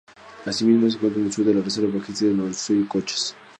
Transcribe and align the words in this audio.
Asimismo, 0.47 0.89
se 0.89 0.95
encuentra 0.97 1.21
al 1.21 1.31
sur 1.31 1.45
de 1.45 1.53
la 1.53 1.61
Reserva 1.61 1.91
Paisajística 1.91 2.31
Nor 2.35 2.49
Yauyos-Cochas. 2.49 3.35